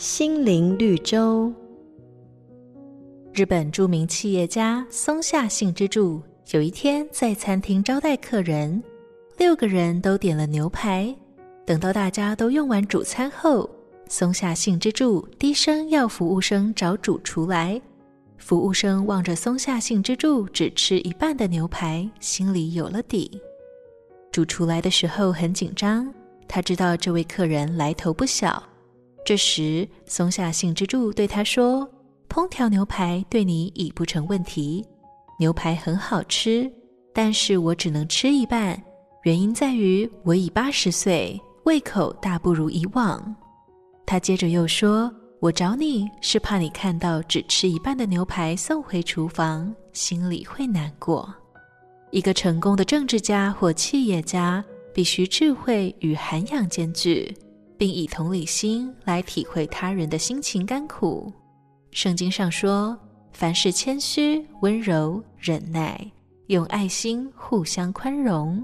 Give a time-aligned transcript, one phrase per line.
[0.00, 1.52] 心灵绿洲。
[3.34, 8.82] 日本著名企业家松下幸之助有一天在餐厅招待客人，
[9.36, 11.14] 六个人都点了牛排。
[11.66, 13.68] 等到大家都用完主餐后，
[14.08, 17.78] 松下幸之助低声要服务生找主厨来。
[18.38, 23.38] 服务生望着松下幸之助只吃一半的牛排，心里有了底。
[24.32, 26.10] 主厨来的时候很紧张，
[26.48, 28.62] 他知道这位客人来头不小。
[29.24, 31.88] 这时，松下幸之助对他说
[32.28, 34.84] ：“烹调牛排对你已不成问题，
[35.38, 36.70] 牛排很好吃，
[37.12, 38.82] 但是我只能吃一半，
[39.22, 43.36] 原因在于我已八十岁，胃口大不如以往。”
[44.04, 51.32] 他接着又说：“我找你是怕你看到只吃一半的牛排送回厨房，心里会难过。
[52.10, 57.32] 一个成功的政治家或企业家，必须智慧与涵养兼具。”
[57.80, 61.32] 并以同理心来体会他人的心情甘苦。
[61.92, 62.94] 圣经上说
[63.32, 65.98] ：“凡事谦虚、温柔、忍耐，
[66.48, 68.62] 用爱心互相宽容。”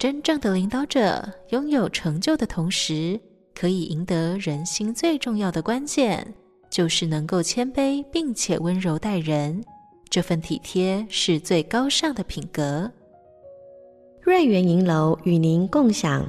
[0.00, 3.20] 真正的领导者拥有成就的同时，
[3.54, 6.34] 可以赢得人心最重要的关键，
[6.68, 9.62] 就是能够谦卑并且温柔待人。
[10.08, 12.90] 这份体贴是最高尚的品格。
[14.20, 16.28] 瑞圆银楼与您共享。